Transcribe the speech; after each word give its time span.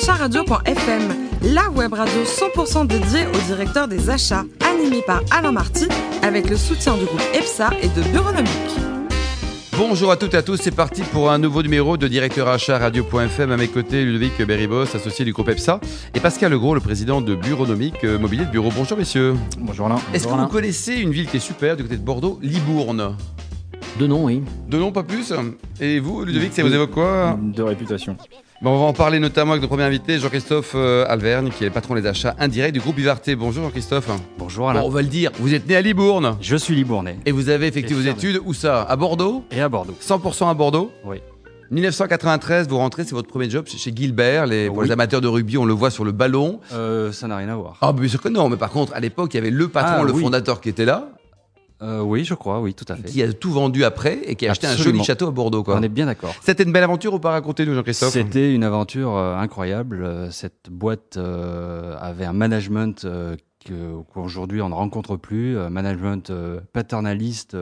acharadio.fm, 0.00 1.02
la 1.52 1.68
web 1.70 1.92
radio 1.92 2.22
100% 2.24 2.86
dédiée 2.86 3.26
au 3.26 3.38
directeur 3.46 3.86
des 3.86 4.08
achats, 4.08 4.44
animée 4.66 5.02
par 5.06 5.20
Alain 5.30 5.52
Marty, 5.52 5.88
avec 6.22 6.48
le 6.48 6.56
soutien 6.56 6.96
du 6.96 7.04
groupe 7.04 7.22
EPSA 7.34 7.68
et 7.82 7.88
de 7.88 8.02
Bureaunomique. 8.08 8.50
Bonjour 9.76 10.10
à 10.10 10.16
toutes 10.16 10.32
et 10.32 10.38
à 10.38 10.42
tous, 10.42 10.56
c'est 10.56 10.74
parti 10.74 11.02
pour 11.02 11.30
un 11.30 11.38
nouveau 11.38 11.62
numéro 11.62 11.98
de 11.98 12.08
Directeur 12.08 12.48
Achat 12.48 12.78
Radio.fm. 12.78 13.52
À 13.52 13.58
mes 13.58 13.68
côtés, 13.68 14.02
Ludovic 14.02 14.40
Beribos, 14.40 14.84
associé 14.96 15.26
du 15.26 15.34
groupe 15.34 15.50
EPSA, 15.50 15.80
et 16.14 16.20
Pascal 16.20 16.52
Legros, 16.52 16.74
le 16.74 16.80
président 16.80 17.20
de 17.20 17.34
Bureaunomique 17.34 18.02
euh, 18.04 18.18
Mobilier 18.18 18.46
de 18.46 18.50
Bureau. 18.50 18.70
Bonjour 18.74 18.96
messieurs. 18.96 19.34
Bonjour 19.58 19.84
Alain. 19.84 19.98
Est-ce 20.14 20.26
que 20.26 20.32
vous 20.32 20.46
connaissez 20.46 20.94
une 20.94 21.10
ville 21.10 21.26
qui 21.26 21.36
est 21.36 21.40
super 21.40 21.76
du 21.76 21.82
côté 21.82 21.98
de 21.98 22.02
Bordeaux, 22.02 22.38
Libourne? 22.40 23.16
De 23.98 24.06
nom, 24.06 24.24
oui. 24.24 24.42
De 24.66 24.78
nom, 24.78 24.92
pas 24.92 25.02
plus? 25.02 25.34
Et 25.78 26.00
vous, 26.00 26.24
Ludovic, 26.24 26.54
ça 26.54 26.62
vous 26.62 26.72
évoque 26.72 26.92
quoi? 26.92 27.38
De 27.38 27.62
réputation. 27.62 28.16
Bon, 28.62 28.72
on 28.72 28.78
va 28.78 28.84
en 28.84 28.92
parler 28.92 29.20
notamment 29.20 29.52
avec 29.52 29.62
notre 29.62 29.70
premier 29.74 29.84
invité, 29.86 30.18
Jean-Christophe 30.18 30.72
euh, 30.74 31.06
Alvergne, 31.08 31.48
qui 31.48 31.64
est 31.64 31.68
le 31.68 31.72
patron 31.72 31.94
des 31.94 32.06
achats 32.06 32.34
indirects 32.38 32.72
du 32.74 32.80
groupe 32.80 32.96
Vivarté. 32.96 33.34
Bonjour 33.34 33.64
Jean-Christophe. 33.64 34.10
Bonjour 34.38 34.68
Alain. 34.68 34.80
Bon, 34.82 34.86
on 34.88 34.90
va 34.90 35.00
le 35.00 35.08
dire, 35.08 35.30
vous 35.38 35.54
êtes 35.54 35.66
né 35.66 35.76
à 35.76 35.80
Libourne 35.80 36.36
Je 36.42 36.56
suis 36.56 36.74
libournais. 36.74 37.18
et 37.24 37.32
vous 37.32 37.48
avez 37.48 37.68
effectué 37.68 37.94
vos 37.94 38.02
études, 38.02 38.38
où 38.44 38.52
ça? 38.52 38.82
À 38.82 38.96
Bordeaux? 38.96 39.44
Et 39.50 39.62
à 39.62 39.70
Bordeaux. 39.70 39.96
100% 40.06 40.50
à 40.50 40.54
Bordeaux? 40.54 40.90
Oui. 41.06 41.22
1993, 41.70 42.68
vous 42.68 42.76
rentrez, 42.76 43.04
c'est 43.04 43.12
votre 43.14 43.28
premier 43.28 43.48
job 43.48 43.64
chez- 43.66 43.92
Gilbert. 43.96 44.44
Les, 44.44 44.66
pour 44.66 44.78
Oui. 44.78 44.86
les 44.86 44.92
amateurs 44.92 45.22
de 45.22 45.28
rugby, 45.28 45.56
on 45.56 45.64
le 45.64 45.72
voit 45.72 45.90
sur 45.90 46.04
le 46.04 46.12
ballon. 46.12 46.60
Euh, 46.74 47.12
ça 47.12 47.28
n'a 47.28 47.36
rien 47.38 47.48
à 47.48 47.54
voir. 47.56 47.78
Ah, 47.80 47.92
bien 47.94 48.08
sûr 48.08 48.20
que 48.20 48.28
non, 48.28 48.50
mais 48.50 48.56
par 48.58 48.70
contre, 48.70 48.92
à 48.92 49.00
l'époque, 49.00 49.32
il 49.32 49.36
y 49.36 49.40
avait 49.40 49.50
le 49.50 49.68
patron, 49.68 50.00
Ah, 50.00 50.04
le 50.04 50.12
oui. 50.12 50.20
fondateur 50.22 50.60
qui 50.60 50.68
était 50.68 50.84
là, 50.84 51.08
Euh, 51.82 52.00
oui, 52.02 52.24
je 52.24 52.34
crois, 52.34 52.60
oui, 52.60 52.74
tout 52.74 52.84
à 52.88 52.96
fait. 52.96 53.04
qui 53.08 53.22
a 53.22 53.32
tout 53.32 53.50
vendu 53.50 53.84
après 53.84 54.18
et 54.24 54.34
qui 54.36 54.46
a 54.46 54.50
acheté 54.50 54.66
un 54.66 54.76
joli 54.76 55.02
château 55.02 55.28
à 55.28 55.30
Bordeaux. 55.30 55.62
Quoi. 55.62 55.76
On 55.78 55.82
est 55.82 55.88
bien 55.88 56.06
d'accord. 56.06 56.34
C'était 56.42 56.64
une 56.64 56.72
belle 56.72 56.84
aventure 56.84 57.14
ou 57.14 57.18
pas 57.18 57.30
Racontez-nous, 57.30 57.74
Jean-Christophe. 57.74 58.12
C'était 58.12 58.54
une 58.54 58.64
aventure 58.64 59.16
euh, 59.16 59.36
incroyable. 59.36 60.02
Euh, 60.04 60.30
Cette 60.30 60.68
boîte 60.70 61.16
euh, 61.16 61.96
avait 61.98 62.26
un 62.26 62.34
management 62.34 63.04
euh, 63.06 63.36
qu'aujourd'hui 64.12 64.60
on 64.62 64.68
ne 64.70 64.74
rencontre 64.74 65.16
plus, 65.16 65.58
un 65.58 65.70
management 65.70 66.32
paternaliste, 66.72 67.56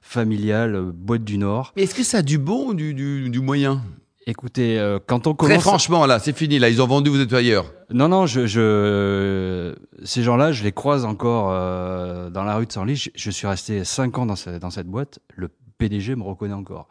familial, 0.00 0.80
boîte 0.94 1.24
du 1.24 1.38
Nord. 1.38 1.72
Mais 1.76 1.82
est-ce 1.82 1.94
que 1.94 2.02
ça 2.02 2.18
a 2.18 2.22
du 2.22 2.38
bon 2.38 2.68
ou 2.68 2.74
du, 2.74 2.94
du, 2.94 3.28
du 3.30 3.40
moyen? 3.40 3.82
Écoutez, 4.26 4.78
euh, 4.78 4.98
quand 5.04 5.26
on 5.26 5.34
Très 5.34 5.48
commence... 5.48 5.62
franchement, 5.62 6.06
là, 6.06 6.18
c'est 6.20 6.36
fini. 6.36 6.58
Là, 6.58 6.68
ils 6.68 6.80
ont 6.80 6.86
vendu, 6.86 7.10
vous 7.10 7.20
êtes 7.20 7.32
ailleurs. 7.32 7.72
Non, 7.90 8.08
non, 8.08 8.26
je, 8.26 8.46
je, 8.46 9.74
ces 10.04 10.22
gens-là, 10.22 10.52
je 10.52 10.62
les 10.62 10.72
croise 10.72 11.04
encore 11.04 11.48
euh, 11.50 12.30
dans 12.30 12.44
la 12.44 12.56
rue 12.56 12.66
de 12.66 12.72
Senlis. 12.72 12.96
Je, 12.96 13.10
je 13.14 13.30
suis 13.30 13.46
resté 13.46 13.84
cinq 13.84 14.18
ans 14.18 14.26
dans, 14.26 14.36
ce- 14.36 14.58
dans 14.58 14.70
cette 14.70 14.86
boîte. 14.86 15.18
Le 15.34 15.48
PDG 15.78 16.14
me 16.14 16.22
reconnaît 16.22 16.54
encore. 16.54 16.88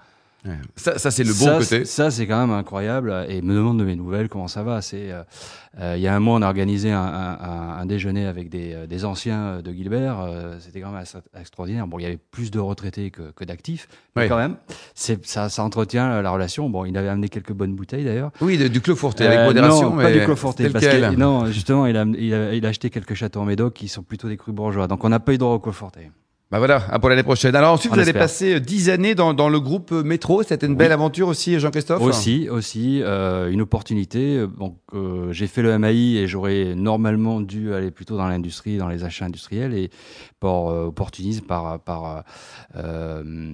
Ça, 0.76 0.98
ça 0.98 1.12
c'est 1.12 1.24
le 1.24 1.34
bon 1.34 1.46
ça, 1.46 1.58
côté. 1.60 1.86
Ça, 1.86 2.10
c'est 2.10 2.26
quand 2.26 2.40
même 2.40 2.56
incroyable. 2.56 3.26
Et 3.30 3.42
me 3.42 3.54
demande 3.54 3.78
de 3.80 3.84
mes 3.84 3.96
nouvelles, 3.96 4.28
comment 4.28 4.48
ça 4.48 4.64
va. 4.64 4.82
C'est, 4.82 5.12
euh, 5.12 5.22
euh, 5.80 5.94
il 5.98 6.02
y 6.02 6.08
a 6.08 6.16
un 6.16 6.20
mois, 6.20 6.36
on 6.38 6.42
a 6.42 6.48
organisé 6.48 6.92
un, 6.92 7.00
un- 7.00 7.38
un- 7.40 7.78
un 7.80 7.86
déjeuner 7.86 8.26
avec 8.26 8.50
des, 8.50 8.74
euh, 8.74 8.88
des 8.88 9.06
anciens 9.06 9.62
de 9.62 9.72
Gilbert. 9.72 10.20
Euh, 10.20 10.56
C'était 10.60 10.82
quand 10.82 10.90
même 10.92 11.02
assez 11.02 11.20
extraordinaire. 11.40 11.86
Bon, 11.88 12.00
il 12.00 12.04
y 12.04 12.06
avait 12.06 12.18
plus 12.18 12.50
de 12.50 12.60
retraités 12.60 13.12
que, 13.12 13.32
que 13.36 13.44
d'actifs, 13.44 13.88
mais 14.16 14.28
quand 14.30 14.38
même, 14.38 14.56
c'est, 14.96 15.24
ça, 15.26 15.50
ça 15.50 15.64
entretient 15.64 16.22
la 16.22 16.32
relation. 16.32 16.70
Bon, 16.70 16.86
il 16.86 16.98
avait 16.98 17.10
amené 17.10 17.30
quelques 17.30 17.54
bonnes 17.54 17.76
bouteilles 17.76 18.04
d'ailleurs. 18.06 18.32
Oui, 18.42 18.58
de- 18.58 18.68
du 18.68 18.82
Clos 18.82 18.96
Fourté, 18.96 19.26
avec 19.28 19.40
modération. 19.46 19.92
non, 19.92 19.96
mais 19.98 20.04
pas 20.06 20.12
du 20.12 20.26
Clos-Forté, 20.26 20.64
c'était 20.64 20.74
parce 20.74 20.86
que 20.86 21.16
non, 21.20 21.46
justement, 21.48 21.86
il 21.86 21.96
a, 21.98 22.04
il, 22.18 22.34
a, 22.34 22.54
il 22.56 22.66
a 22.66 22.70
acheté 22.70 22.90
quelques 22.90 23.14
châteaux 23.14 23.42
en 23.42 23.46
Médoc 23.46 23.74
qui 23.74 23.88
sont 23.88 24.02
plutôt 24.04 24.28
des 24.28 24.38
crus 24.38 24.54
bourgeois. 24.56 24.88
Donc 24.88 25.04
on 25.04 25.10
n'a 25.10 25.20
pas 25.20 25.34
eu 25.34 25.38
droit 25.38 25.54
au 25.54 25.60
Clos-Forté. 25.60 26.10
Bah 26.52 26.58
voilà, 26.58 26.82
pour 27.00 27.08
l'année 27.10 27.24
prochaine. 27.24 27.56
Alors 27.56 27.72
ensuite, 27.74 27.94
On 27.94 27.96
vous 27.96 28.02
espère. 28.02 28.22
passer 28.22 28.56
euh, 28.56 28.60
10 28.60 28.90
années 28.90 29.16
dans, 29.16 29.34
dans 29.34 29.48
le 29.48 29.62
groupe 29.62 29.94
euh, 29.94 30.04
Métro. 30.04 30.44
C'était 30.44 30.66
une 30.66 30.74
Oui. 30.74 30.78
belle 30.80 30.92
aventure 30.92 31.30
aussi, 31.30 31.58
Jean-Christophe 31.60 32.02
Aussi, 32.02 32.50
aussi, 32.50 33.02
euh, 33.04 33.50
une 33.50 33.62
opportunité. 33.62 34.46
Donc, 34.60 34.76
euh, 34.94 35.32
j'ai 35.32 35.48
fait 35.48 35.62
le 35.62 35.78
MAI 35.80 36.18
et 36.18 36.28
j'aurais 36.28 36.76
normalement 36.76 37.40
dû 37.40 37.74
aller 37.74 37.90
plutôt 37.90 38.18
dans 38.18 38.28
l'industrie, 38.28 38.78
dans 38.78 38.90
les 38.90 39.06
achats 39.06 39.24
industriels 39.26 39.74
et 39.74 39.92
par 40.42 40.68
euh, 40.70 40.88
opportunisme, 40.88 41.46
par, 41.46 41.80
par, 41.80 42.24
euh, 42.76 43.54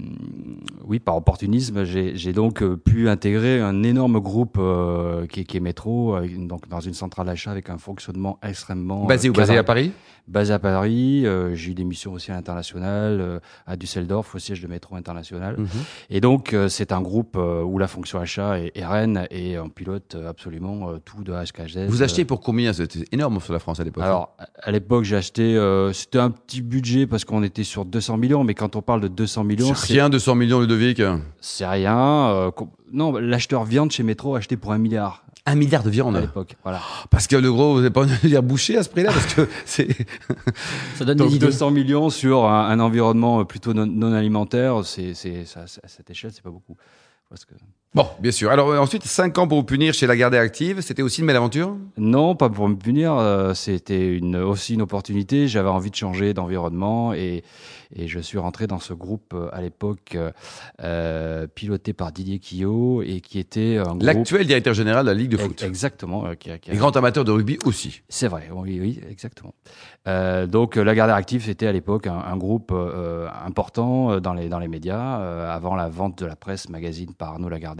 oui, 0.85 0.99
par 0.99 1.17
opportunisme, 1.17 1.83
j'ai 1.83 2.33
donc 2.33 2.63
euh, 2.63 2.77
pu 2.77 3.09
intégrer 3.09 3.59
un 3.61 3.83
énorme 3.83 4.19
groupe 4.19 4.57
euh, 4.57 5.27
qui, 5.27 5.41
est- 5.41 5.43
qui 5.43 5.57
est 5.57 5.59
Métro, 5.59 6.17
donc 6.47 6.67
dans 6.69 6.79
une 6.79 6.93
centrale 6.93 7.27
d'achat 7.27 7.51
avec 7.51 7.69
un 7.69 7.77
fonctionnement 7.77 8.39
extrêmement 8.41 9.05
Basé 9.05 9.29
où? 9.29 9.33
Basé 9.33 9.57
à 9.57 9.63
Paris? 9.63 9.91
Basé 10.29 10.53
à 10.53 10.59
Paris. 10.59 11.25
euh, 11.25 11.55
j'ai 11.55 11.71
eu 11.71 11.73
des 11.73 11.83
missions 11.83 12.13
aussi 12.13 12.31
à 12.31 12.35
l'international, 12.35 13.41
à 13.65 13.75
Düsseldorf, 13.75 14.33
au 14.35 14.39
siège 14.39 14.61
de 14.61 14.67
métro 14.67 14.95
international. 14.95 15.55
Mhm. 15.57 15.67
Et 16.09 16.21
donc, 16.21 16.55
c'est 16.69 16.91
un 16.91 17.01
groupe 17.01 17.37
où 17.37 17.77
la 17.77 17.87
fonction 17.87 18.19
achat 18.19 18.59
est, 18.59 18.71
est 18.75 18.85
reine 18.85 19.27
et 19.31 19.59
on 19.59 19.69
pilote 19.69 20.15
absolument 20.27 20.97
tout 21.03 21.23
de 21.23 21.33
A. 21.33 21.43
Vous 21.87 22.03
achetez 22.03 22.23
pour 22.25 22.39
combien? 22.41 22.71
C'était 22.73 23.05
énorme 23.11 23.39
sur 23.41 23.53
la 23.53 23.59
France 23.59 23.79
à 23.79 23.83
l'époque. 23.83 24.03
alors, 24.03 24.35
à 24.61 24.71
l'époque, 24.71 25.03
j'ai 25.03 25.15
acheté, 25.17 25.57
c'était 25.93 26.19
un 26.19 26.29
petit 26.29 26.61
budget 26.77 27.07
parce 27.07 27.25
qu'on 27.25 27.43
était 27.43 27.63
sur 27.63 27.85
200 27.85 28.17
millions, 28.17 28.43
mais 28.43 28.53
quand 28.53 28.75
on 28.75 28.81
parle 28.81 29.01
de 29.01 29.07
200 29.07 29.43
millions, 29.43 29.73
c'est 29.75 29.93
rien, 29.93 30.09
200 30.09 30.35
millions, 30.35 30.59
Ludovic. 30.61 31.01
c'est 31.41 31.65
rien. 31.67 31.97
euh, 32.29 32.51
non, 32.91 33.13
l'acheteur 33.17 33.63
viande 33.65 33.91
chez 33.91 34.03
Métro 34.03 34.35
a 34.35 34.39
acheté 34.39 34.57
pour 34.57 34.71
un 34.71 34.77
milliard 34.77 35.23
Un 35.45 35.55
milliard 35.55 35.81
de 35.83 35.89
à 35.89 35.91
viande. 35.91 36.15
l'époque. 36.17 36.55
Voilà. 36.63 36.79
Parce 37.09 37.27
que 37.27 37.35
le 37.35 37.51
gros, 37.51 37.71
vous 37.73 37.79
n'avez 37.79 37.89
pas 37.89 38.01
envie 38.01 38.15
de 38.23 38.27
dire 38.27 38.43
boucher 38.43 38.77
à 38.77 38.83
ce 38.83 38.89
prix-là 38.89 39.11
Parce 39.11 39.33
que 39.33 39.47
c'est. 39.65 39.87
Ça 40.95 41.05
donne 41.05 41.17
Donc 41.17 41.29
des 41.29 41.35
idées. 41.37 41.45
200 41.47 41.71
millions 41.71 42.09
sur 42.09 42.45
un, 42.45 42.69
un 42.69 42.79
environnement 42.79 43.43
plutôt 43.45 43.73
non, 43.73 43.85
non 43.85 44.13
alimentaire, 44.13 44.85
c'est, 44.85 45.13
c'est, 45.13 45.43
à 45.55 45.65
cette 45.87 46.09
échelle, 46.09 46.31
c'est 46.33 46.43
pas 46.43 46.49
beaucoup. 46.51 46.75
Parce 47.29 47.43
que... 47.45 47.53
Bon, 47.95 48.05
bien 48.19 48.31
sûr. 48.31 48.51
Alors 48.51 48.69
euh, 48.69 48.77
ensuite, 48.77 49.05
5 49.05 49.35
ans 49.39 49.47
pour 49.47 49.57
vous 49.59 49.63
punir 49.63 49.93
chez 49.93 50.05
Lagardère 50.05 50.41
Active. 50.41 50.81
C'était 50.81 51.01
aussi 51.01 51.21
une 51.21 51.27
belle 51.27 51.37
aventure? 51.37 51.75
Non, 51.97 52.35
pas 52.35 52.49
pour 52.49 52.67
me 52.69 52.75
punir. 52.75 53.13
euh, 53.17 53.53
c'était 53.55 54.15
une, 54.15 54.35
aussi 54.35 54.75
une 54.75 54.83
opportunité. 54.83 55.47
J'avais 55.47 55.69
envie 55.69 55.89
de 55.89 55.95
changer 55.95 56.33
d'environnement 56.35 57.13
et, 57.13 57.43
et 57.95 58.07
je 58.07 58.19
suis 58.19 58.37
rentré 58.37 58.67
dans 58.67 58.77
ce 58.79 58.93
groupe 58.93 59.33
euh, 59.33 59.49
à 59.51 59.61
l'époque 59.61 60.15
piloté 61.55 61.93
par 61.93 62.11
Didier 62.11 62.37
Quillot 62.39 63.01
et 63.01 63.19
qui 63.21 63.39
était 63.39 63.77
un 63.77 63.83
groupe. 63.83 64.03
L'actuel 64.03 64.45
directeur 64.45 64.73
général 64.75 65.05
de 65.05 65.09
la 65.11 65.15
Ligue 65.17 65.31
de 65.31 65.37
foot. 65.37 65.63
Exactement. 65.63 66.35
qui 66.37 66.51
a- 66.51 66.59
qui 66.59 66.69
a- 66.69 66.73
Et 66.73 66.77
grand 66.77 66.95
amateur 66.97 67.23
de 67.25 67.31
rugby 67.31 67.57
aussi. 67.65 68.01
C'est 68.09 68.27
vrai, 68.27 68.49
oui, 68.53 68.79
oui, 68.79 68.99
exactement. 69.09 69.53
Donc, 70.05 70.75
la 70.75 70.93
Gardère 70.93 71.15
Active, 71.15 71.43
c'était 71.45 71.67
à 71.67 71.71
l'époque 71.71 72.05
un, 72.07 72.17
un 72.19 72.37
groupe 72.37 72.71
important 73.45 74.19
dans 74.19 74.33
les, 74.33 74.49
dans 74.49 74.59
les 74.59 74.67
médias, 74.67 75.15
avant 75.51 75.75
la 75.75 75.89
vente 75.89 76.19
de 76.19 76.25
la 76.25 76.35
presse 76.35 76.69
magazine 76.69 77.13
par 77.13 77.29
Arnaud 77.29 77.49
Lagardère. 77.49 77.76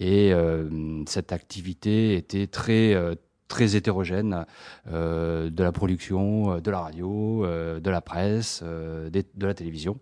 Et 0.00 0.32
euh, 0.32 0.68
cette 1.06 1.32
activité 1.32 2.16
était 2.16 2.46
très, 2.46 2.94
euh, 2.94 3.14
très 3.48 3.76
hétérogène, 3.76 4.44
euh, 4.90 5.50
de 5.50 5.62
la 5.62 5.70
production, 5.70 6.58
de 6.58 6.70
la 6.70 6.80
radio, 6.80 7.44
euh, 7.44 7.78
de 7.78 7.90
la 7.90 8.00
presse, 8.00 8.60
euh, 8.64 9.10
des- 9.10 9.26
de 9.34 9.46
la 9.46 9.54
télévision. 9.54 9.98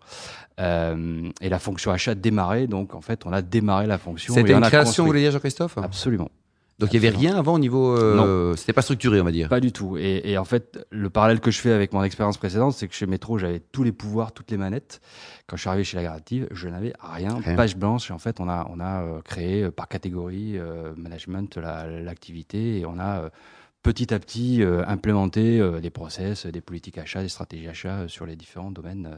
Et 0.59 1.49
la 1.49 1.59
fonction 1.59 1.91
achat 1.91 2.15
démarrait, 2.15 2.67
donc 2.69 2.95
en 2.95 3.01
fait, 3.01 3.27
on 3.27 3.33
a 3.33 3.43
démarré 3.43 3.87
la 3.87 3.99
fonction. 3.99 4.33
C'était 4.35 4.53
une 4.53 4.61
création, 4.69 5.03
vous 5.05 5.09
voulez 5.09 5.21
dire, 5.21 5.33
Jean-Christophe? 5.33 5.77
Absolument. 5.79 6.31
Donc 6.83 6.93
il 6.93 7.01
n'y 7.01 7.07
avait 7.07 7.17
rien 7.17 7.37
avant 7.37 7.55
au 7.55 7.59
niveau. 7.59 7.97
euh, 7.97 8.55
C'était 8.57 8.73
pas 8.75 8.83
structuré, 8.83 9.21
on 9.21 9.25
va 9.25 9.33
dire. 9.33 9.49
Pas 9.49 9.61
du 9.61 9.73
tout. 9.73 9.97
Et, 9.97 10.21
et 10.25 10.37
en 10.37 10.45
fait, 10.45 10.85
le 10.91 11.09
parallèle 11.09 11.41
que 11.41 11.51
je 11.51 11.59
fais 11.61 11.73
avec 11.73 11.93
mon 11.93 12.03
expérience 12.03 12.37
précédente, 12.37 12.75
c'est 12.75 12.89
que 12.89 12.95
chez 12.95 13.07
Métro, 13.07 13.39
j'avais 13.39 13.61
tous 13.61 13.85
les 13.85 13.93
pouvoirs, 13.93 14.33
toutes 14.33 14.51
les 14.51 14.57
manettes. 14.59 15.01
Quand 15.47 15.57
je 15.57 15.63
suis 15.63 15.69
arrivé 15.69 15.85
chez 15.85 16.03
la 16.03 16.13
Active, 16.13 16.49
je 16.51 16.69
n'avais 16.69 16.93
rien, 17.01 17.37
Rien. 17.43 17.57
page 17.57 17.77
blanche. 17.77 18.11
Et 18.11 18.13
en 18.13 18.19
fait, 18.19 18.41
on 18.41 18.49
a, 18.49 18.67
on 18.71 18.81
a 18.81 19.03
euh, 19.03 19.21
créé 19.23 19.63
euh, 19.63 19.71
par 19.71 19.89
catégorie 19.89 20.59
euh, 20.59 20.93
management 20.97 21.57
la- 21.57 21.87
l'activité 21.89 22.79
et 22.81 22.87
on 22.87 22.99
a 22.99 23.21
euh, 23.23 23.29
petit 23.83 24.13
à 24.15 24.19
petit 24.21 24.63
implémenté 24.87 25.61
des 25.81 25.91
process, 25.91 26.47
des 26.47 26.61
politiques 26.61 26.99
achats, 26.99 27.21
des 27.23 27.29
stratégies 27.29 27.67
achats 27.69 28.07
sur 28.07 28.27
les 28.27 28.37
différents 28.37 28.71
domaines 28.71 29.11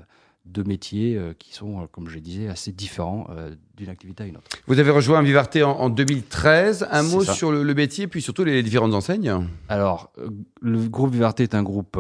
de 0.45 0.63
métiers 0.63 1.17
euh, 1.17 1.33
qui 1.39 1.55
sont, 1.55 1.81
euh, 1.81 1.87
comme 1.91 2.09
je 2.09 2.15
le 2.15 2.21
disais, 2.21 2.49
assez 2.49 2.71
différents 2.71 3.27
euh, 3.31 3.55
d'une 3.77 3.89
activité 3.89 4.25
à 4.25 4.27
une 4.27 4.37
autre. 4.37 4.49
Vous 4.67 4.79
avez 4.79 4.91
rejoint 4.91 5.23
Vivarté 5.23 5.63
en, 5.63 5.73
en 5.73 5.89
2013. 5.89 6.87
Un 6.91 7.03
mot 7.03 7.25
ça. 7.25 7.33
sur 7.33 7.51
le, 7.51 7.63
le 7.63 7.75
métier, 7.75 8.07
puis 8.07 8.21
surtout 8.21 8.45
les 8.45 8.63
différentes 8.63 8.95
enseignes. 8.95 9.49
Alors, 9.69 10.13
le 10.61 10.79
groupe 10.89 11.13
Vivarté 11.13 11.45
est 11.45 11.55
un 11.55 11.63
groupe 11.63 11.99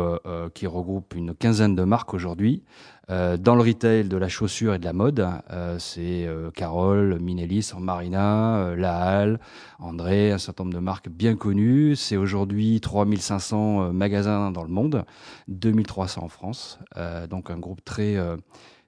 qui 0.55 0.67
regroupe 0.67 1.15
une 1.17 1.35
quinzaine 1.35 1.75
de 1.75 1.83
marques 1.85 2.15
aujourd'hui. 2.15 2.63
Euh, 3.11 3.37
dans 3.37 3.55
le 3.55 3.63
retail 3.63 4.05
de 4.05 4.17
la 4.17 4.29
chaussure 4.29 4.75
et 4.75 4.79
de 4.79 4.85
la 4.85 4.93
mode, 4.93 5.29
euh, 5.51 5.79
c'est 5.79 6.27
euh, 6.27 6.51
Carole, 6.51 7.19
Minelli, 7.21 7.63
San 7.63 7.83
Marina, 7.83 8.57
euh, 8.59 8.77
La 8.77 8.97
Halle, 8.97 9.41
André, 9.79 10.33
un 10.33 10.39
certain 10.39 10.65
nombre 10.65 10.75
de 10.75 10.81
marques 10.81 11.09
bien 11.09 11.37
connues. 11.37 11.97
C'est 11.97 12.17
aujourd'hui 12.17 12.81
3500 12.81 13.83
euh, 13.83 13.93
magasins 13.93 14.51
dans 14.51 14.63
le 14.63 14.71
monde, 14.71 15.05
2300 15.49 16.25
en 16.25 16.29
France. 16.29 16.79
Euh, 16.97 17.27
donc 17.27 17.51
un 17.51 17.59
groupe 17.59 17.85
très 17.85 18.17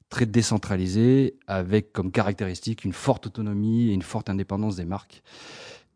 très 0.09 0.25
décentralisé, 0.25 1.35
avec 1.49 1.93
comme 1.93 2.13
caractéristique 2.13 2.85
une 2.85 2.93
forte 2.93 3.27
autonomie 3.27 3.91
et 3.91 3.93
une 3.93 4.03
forte 4.03 4.31
indépendance 4.31 4.77
des 4.77 4.85
marques 4.85 5.23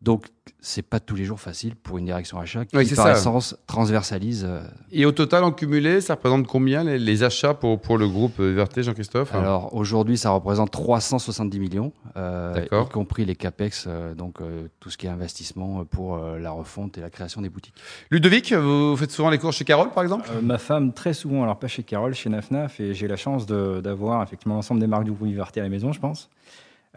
Donc, 0.01 0.25
c'est 0.61 0.81
pas 0.81 0.99
tous 0.99 1.15
les 1.15 1.25
jours 1.25 1.39
facile 1.39 1.75
pour 1.75 1.99
une 1.99 2.05
direction 2.05 2.39
achat 2.39 2.65
qui, 2.65 2.75
Oui, 2.75 2.87
par 2.95 3.05
ça. 3.05 3.11
essence, 3.13 3.55
transversalise. 3.67 4.45
euh, 4.47 4.63
Et 4.91 5.05
au 5.05 5.11
total, 5.11 5.43
en 5.43 5.51
cumulé, 5.51 6.01
ça 6.01 6.15
représente 6.15 6.47
combien 6.47 6.83
les, 6.83 6.97
les 6.97 7.23
achats 7.23 7.53
pour, 7.53 7.79
pour 7.79 7.99
le 7.99 8.07
groupe 8.07 8.39
Verté, 8.39 8.81
Jean-Christophe? 8.81 9.33
Alors 9.35 9.75
aujourd'hui, 9.75 10.17
ça 10.17 10.31
représente 10.31 10.71
370 10.71 11.59
millions, 11.59 11.93
euh, 12.17 12.53
D'accord. 12.55 12.87
y 12.87 12.91
compris 12.91 13.25
les 13.25 13.35
capex, 13.35 13.85
euh, 13.87 14.15
donc 14.15 14.41
euh, 14.41 14.67
tout 14.79 14.89
ce 14.89 14.97
qui 14.97 15.05
est 15.05 15.09
investissement 15.09 15.85
pour 15.85 16.15
euh, 16.15 16.39
la 16.39 16.49
refonte 16.51 16.97
et 16.97 17.01
la 17.01 17.11
création 17.11 17.41
des 17.41 17.49
boutiques. 17.49 17.75
Ludovic, 18.09 18.53
vous 18.53 18.97
faites 18.97 19.11
souvent 19.11 19.29
les 19.29 19.37
cours 19.37 19.53
chez 19.53 19.65
Carole, 19.65 19.91
par 19.91 20.01
exemple? 20.01 20.27
Euh, 20.33 20.41
ma 20.41 20.57
femme, 20.57 20.93
très 20.93 21.13
souvent, 21.13 21.43
alors 21.43 21.59
pas 21.59 21.67
chez 21.67 21.83
Carole, 21.83 22.15
chez 22.15 22.29
Nafnaf, 22.31 22.79
et 22.79 22.95
j'ai 22.95 23.07
la 23.07 23.17
chance 23.17 23.45
d'avoir 23.45 24.23
effectivement 24.23 24.55
l'ensemble 24.55 24.79
des 24.81 24.87
marques 24.87 25.03
du 25.05 25.11
groupe 25.11 25.27
Vivarté 25.27 25.59
à 25.59 25.63
la 25.63 25.69
maison, 25.69 25.91
je 25.93 25.99
pense. 25.99 26.29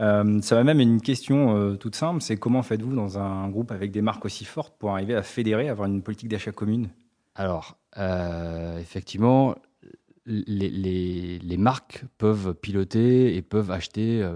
Euh, 0.00 0.41
ça 0.43 0.56
va 0.56 0.64
même 0.64 0.81
à 0.81 0.82
une 0.82 1.00
question 1.00 1.56
euh, 1.56 1.76
toute 1.76 1.94
simple, 1.94 2.20
c'est 2.20 2.37
comment 2.37 2.62
faites-vous 2.62 2.94
dans 2.94 3.19
un 3.19 3.49
groupe 3.49 3.70
avec 3.70 3.93
des 3.93 4.02
marques 4.02 4.25
aussi 4.25 4.44
fortes 4.44 4.75
pour 4.79 4.91
arriver 4.91 5.14
à 5.14 5.23
fédérer, 5.23 5.69
avoir 5.69 5.88
une 5.88 6.02
politique 6.02 6.29
d'achat 6.29 6.52
commune? 6.52 6.88
Alors, 7.37 7.79
euh, 7.99 8.79
effectivement, 8.79 9.55
les, 10.26 11.56
marques 11.58 12.05
peuvent 12.19 12.55
piloter 12.55 13.37
et 13.37 13.43
peuvent 13.43 13.70
acheter 13.70 14.26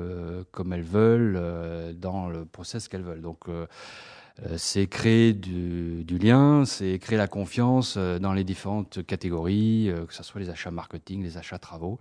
comme 0.52 0.72
elles 0.72 0.82
veulent 0.82 1.94
dans 1.98 2.28
le 2.28 2.44
process 2.44 2.88
qu'elles 2.88 3.02
veulent. 3.02 3.22
Donc, 3.22 3.46
c'est 4.56 4.86
créer 4.86 5.32
du, 5.32 6.18
lien, 6.20 6.64
c'est 6.64 6.98
créer 6.98 7.16
la 7.16 7.26
confiance 7.26 7.96
dans 7.96 8.32
les 8.32 8.44
différentes 8.44 9.04
catégories, 9.06 9.90
que 10.06 10.14
ce 10.14 10.22
soit 10.22 10.40
les 10.40 10.50
achats 10.50 10.70
marketing, 10.70 11.22
les 11.22 11.38
achats 11.38 11.58
travaux. 11.58 11.98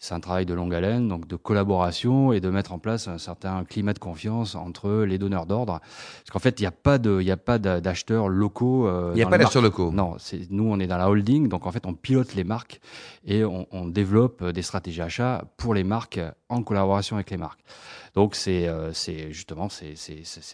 C'est 0.00 0.14
un 0.14 0.20
travail 0.20 0.46
de 0.46 0.54
longue 0.54 0.72
haleine, 0.74 1.08
donc 1.08 1.26
de 1.26 1.34
collaboration 1.34 2.32
et 2.32 2.38
de 2.40 2.50
mettre 2.50 2.72
en 2.72 2.78
place 2.78 3.08
un 3.08 3.18
certain 3.18 3.64
climat 3.64 3.92
de 3.94 3.98
confiance 3.98 4.54
entre 4.54 5.02
les 5.02 5.18
donneurs 5.18 5.44
d'ordre. 5.46 5.80
Parce 5.80 6.30
qu'en 6.32 6.38
fait, 6.38 6.60
il 6.60 6.62
n'y 6.62 6.68
a 6.68 6.70
pas 6.70 6.98
de, 6.98 7.18
il 7.20 7.24
n'y 7.24 7.32
a 7.32 7.36
pas 7.36 7.58
d'a- 7.58 7.80
d'acheteurs 7.80 8.28
locaux. 8.28 8.86
euh, 8.86 9.10
Il 9.14 9.16
n'y 9.16 9.22
a 9.22 9.26
pas 9.26 9.38
d'acheteurs 9.38 9.62
locaux. 9.62 9.90
Non, 9.90 10.14
c'est 10.18 10.48
nous, 10.50 10.70
on 10.70 10.78
est 10.78 10.86
dans 10.86 10.98
la 10.98 11.10
holding, 11.10 11.48
donc 11.48 11.66
en 11.66 11.72
fait, 11.72 11.84
on 11.84 11.94
pilote 11.94 12.34
les 12.36 12.44
marques 12.44 12.80
et 13.24 13.44
on, 13.44 13.66
on 13.72 13.86
développe 13.86 14.44
des 14.44 14.62
stratégies 14.62 15.02
achats 15.02 15.44
pour 15.56 15.74
les 15.74 15.82
marques 15.84 16.20
en 16.48 16.62
collaboration 16.62 17.16
avec 17.16 17.30
les 17.30 17.36
marques. 17.36 17.60
Donc 18.18 18.34
c'est 18.34 18.66
euh, 18.66 18.92
c'est 18.92 19.32
justement 19.32 19.68
c'est 19.68 19.94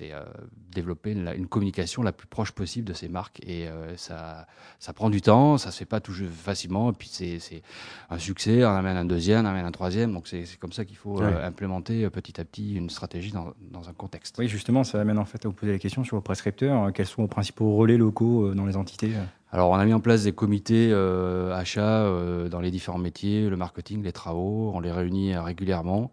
euh, 0.02 0.24
développer 0.70 1.12
une, 1.12 1.46
communication 1.46 2.02
la 2.02 2.12
plus 2.12 2.26
proche 2.26 2.52
possible 2.52 2.86
de 2.86 2.92
ces 2.92 3.08
marques 3.08 3.40
et 3.42 3.68
euh, 3.68 3.96
ça 3.96 4.46
ça 4.78 4.92
prend 4.92 5.08
du 5.08 5.22
temps, 5.22 5.56
ça 5.56 5.70
se 5.70 5.78
fait 5.78 5.86
pas 5.86 6.00
toujours 6.00 6.28
facilement 6.28 6.90
et 6.90 6.92
puis 6.92 7.08
c'est 7.08 7.62
un 8.10 8.18
succès, 8.18 8.66
on 8.66 8.68
amène 8.68 8.98
un 8.98 9.06
deuxième, 9.06 9.46
on 9.46 9.48
amène 9.48 9.64
un 9.64 9.72
troisième, 9.72 10.12
donc 10.12 10.28
c'est 10.28 10.44
comme 10.58 10.72
ça 10.74 10.84
qu'il 10.84 10.98
faut 10.98 11.22
implémenter 11.22 12.10
petit 12.10 12.38
à 12.38 12.44
petit 12.44 12.74
une 12.74 12.90
stratégie 12.90 13.32
dans, 13.32 13.54
dans 13.70 13.88
un 13.88 13.94
contexte. 13.94 14.36
Oui, 14.38 14.46
justement, 14.46 14.84
ça 14.84 15.00
amène 15.00 15.18
en 15.18 15.24
fait 15.24 15.46
à 15.46 15.48
vous 15.48 15.54
poser 15.54 15.72
la 15.72 15.78
question 15.78 16.04
sur 16.04 16.18
vos 16.18 16.22
prescripteurs. 16.22 16.92
Quels 16.92 17.06
sont 17.06 17.22
vos 17.22 17.28
principaux 17.28 17.76
relais 17.76 17.96
locaux 17.96 18.52
dans 18.52 18.66
les 18.66 18.76
entités 18.76 19.12
Alors, 19.54 19.70
on 19.70 19.74
a 19.74 19.84
mis 19.84 19.94
en 19.94 20.00
place 20.00 20.24
des 20.24 20.32
comités 20.32 20.88
euh, 20.90 21.54
achats 21.54 22.02
euh, 22.02 22.48
dans 22.48 22.58
les 22.58 22.72
différents 22.72 22.98
métiers, 22.98 23.48
le 23.48 23.56
marketing, 23.56 24.02
les 24.02 24.10
travaux. 24.10 24.72
On 24.74 24.80
les 24.80 24.90
réunit 24.90 25.32
euh, 25.32 25.42
régulièrement 25.42 26.10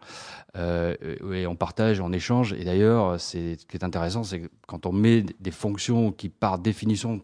et 0.53 1.47
on 1.47 1.55
partage, 1.55 2.01
on 2.01 2.13
échange. 2.13 2.53
Et 2.53 2.63
d'ailleurs, 2.63 3.19
ce 3.19 3.55
qui 3.55 3.77
est 3.77 3.83
intéressant, 3.83 4.23
c'est 4.23 4.41
que 4.41 4.47
quand 4.67 4.85
on 4.85 4.91
met 4.91 5.25
des 5.39 5.49
fonctions 5.49 6.11
qui, 6.11 6.29
par 6.29 6.59
définition, 6.59 7.21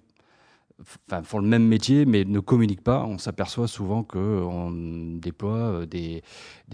font 1.24 1.38
le 1.38 1.48
même 1.48 1.68
métier, 1.68 2.06
mais 2.06 2.25
ne 2.25 2.40
communiquent 2.40 2.84
pas, 2.84 3.06
on 3.06 3.19
s'aperçoit 3.19 3.68
souvent 3.68 4.02
qu'on 4.02 4.72
déploie 4.72 5.86
des, 5.86 6.24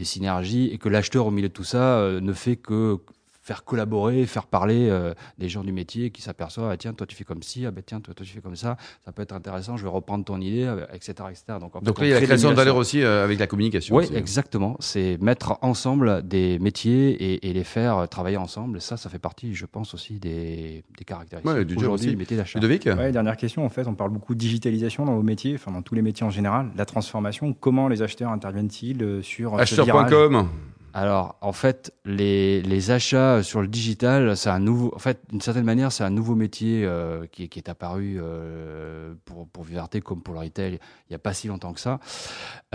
synergies 0.03 0.69
et 0.71 0.77
que 0.77 0.87
l'acheteur, 0.87 1.25
au 1.25 1.31
milieu 1.31 1.49
de 1.49 1.53
tout 1.53 1.65
ça, 1.65 2.07
ne 2.21 2.33
fait 2.33 2.55
que 2.55 2.99
faire 3.43 3.65
collaborer, 3.65 4.25
faire 4.25 4.47
parler 4.47 4.87
euh, 4.89 5.13
des 5.37 5.49
gens 5.49 5.65
du 5.65 5.73
métier 5.73 6.11
qui 6.11 6.21
s'aperçoivent, 6.21 6.69
ah, 6.71 6.77
tiens, 6.77 6.93
toi 6.93 7.05
tu 7.05 7.13
fais 7.13 7.25
comme 7.25 7.43
ci, 7.43 7.65
ah, 7.65 7.71
ben, 7.71 7.83
tiens, 7.85 7.99
toi, 7.99 8.13
toi 8.13 8.25
tu 8.25 8.31
fais 8.31 8.39
comme 8.39 8.55
ça, 8.55 8.77
ça 9.03 9.11
peut 9.11 9.21
être 9.21 9.33
intéressant, 9.33 9.75
je 9.75 9.83
vais 9.83 9.89
reprendre 9.89 10.23
ton 10.23 10.39
idée, 10.39 10.63
euh, 10.63 10.85
etc. 10.93 11.11
etc. 11.29 11.43
Donc, 11.59 11.75
en 11.75 11.81
Donc 11.81 11.97
on 11.97 12.01
là, 12.01 12.07
il 12.07 12.09
y 12.11 12.13
a 12.13 12.19
la 12.21 12.25
création 12.25 12.51
de 12.51 12.55
valeur 12.55 12.77
aussi 12.77 13.01
euh, 13.01 13.25
avec 13.25 13.39
la 13.39 13.47
communication. 13.47 13.97
Oui, 13.97 14.05
aussi. 14.05 14.15
exactement. 14.15 14.77
C'est 14.79 15.17
mettre 15.21 15.57
ensemble 15.61 16.25
des 16.25 16.57
métiers 16.59 17.09
et, 17.09 17.49
et 17.49 17.53
les 17.53 17.65
faire 17.65 18.07
travailler 18.07 18.37
ensemble. 18.37 18.79
Ça, 18.79 18.95
ça 18.95 19.09
fait 19.09 19.19
partie, 19.19 19.53
je 19.53 19.65
pense, 19.65 19.93
aussi 19.93 20.19
des, 20.19 20.85
des 20.97 21.03
caractéristiques 21.03 21.53
Ouais, 21.53 21.65
du 21.65 21.73
job 21.73 21.83
aujourd'hui 21.83 22.07
aussi. 22.07 22.15
du 22.15 22.17
métier 22.17 22.37
d'achat. 22.37 22.59
Ludovic 22.59 22.85
Ouais, 22.85 23.11
dernière 23.11 23.35
question. 23.35 23.65
En 23.65 23.69
fait, 23.69 23.87
on 23.87 23.93
parle 23.95 24.11
beaucoup 24.11 24.35
de 24.35 24.39
digitalisation 24.39 25.03
dans 25.03 25.15
vos 25.15 25.21
métiers, 25.21 25.55
enfin 25.55 25.71
dans 25.71 25.81
tous 25.81 25.95
les 25.95 26.01
métiers 26.01 26.25
en 26.25 26.29
général. 26.29 26.71
La 26.77 26.85
transformation, 26.85 27.51
comment 27.51 27.89
les 27.89 28.01
acheteurs 28.01 28.31
interviennent-ils 28.31 29.19
sur 29.21 29.59
Acheteur.com. 29.59 30.47
Alors, 30.93 31.37
en 31.41 31.53
fait, 31.53 31.91
les, 32.05 32.61
les 32.61 32.91
achats 32.91 33.41
sur 33.41 33.61
le 33.61 33.67
digital, 33.67 34.37
c'est 34.37 34.49
un 34.49 34.59
nouveau. 34.59 34.93
En 34.95 34.99
fait, 34.99 35.19
d'une 35.29 35.41
certaine 35.41 35.65
manière, 35.65 35.91
c'est 35.91 36.03
un 36.03 36.09
nouveau 36.11 36.35
métier 36.35 36.85
euh, 36.85 37.25
qui, 37.31 37.43
est- 37.43 37.47
qui 37.47 37.57
est 37.59 37.67
apparu 37.69 38.17
euh, 38.19 39.15
pour, 39.25 39.47
pour 39.47 39.63
Vivarté 39.63 40.01
comme 40.01 40.21
pour 40.21 40.35
le 40.35 40.41
retail 40.41 40.73
il 40.73 40.79
n'y 41.11 41.15
a 41.15 41.19
pas 41.19 41.33
si 41.33 41.47
longtemps 41.47 41.73
que 41.73 41.79
ça. 41.79 41.99